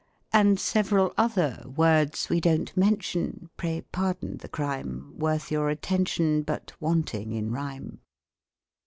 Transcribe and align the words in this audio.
And 0.33 0.59
several 0.59 1.13
other 1.15 1.63
Words 1.75 2.27
we 2.27 2.41
don't 2.41 2.75
mention, 2.75 3.51
(Pray 3.55 3.81
pardon 3.91 4.37
the 4.37 4.49
crime,) 4.49 5.11
^ 5.15 5.15
Worth 5.19 5.51
your 5.51 5.69
attention. 5.69 6.41
But 6.41 6.73
wanting 6.79 7.33
in 7.33 7.51
rhyme. 7.51 7.99